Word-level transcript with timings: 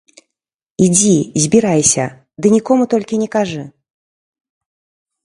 Ідзі, 0.85 1.11
збірайся, 1.43 2.05
ды 2.45 2.53
нікому 2.55 2.83
толькі 2.95 3.21
не 3.25 3.29
кажы. 3.37 3.63